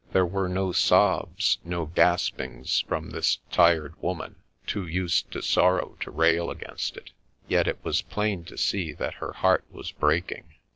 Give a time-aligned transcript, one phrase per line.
[0.13, 6.09] There were no sobs, no gaspings from this tired woman, too used to sorrow to
[6.09, 7.11] rail against it,
[7.47, 10.55] yet it was plain to see that her heart was breaking.